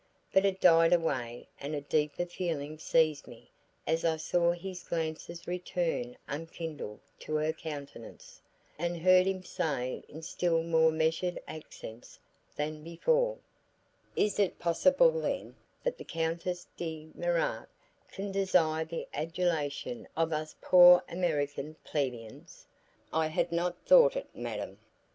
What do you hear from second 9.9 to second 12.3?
in still more measured accents